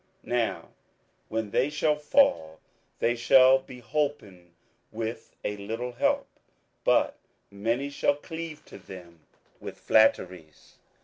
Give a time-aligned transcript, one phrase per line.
[0.25, 0.69] 27:011:034 Now
[1.27, 2.59] when they shall fall,
[2.97, 4.47] they shall be holpen
[4.91, 6.27] with a little help:
[6.83, 7.19] but
[7.51, 9.19] many shall cleave to them
[9.59, 10.77] with flatteries.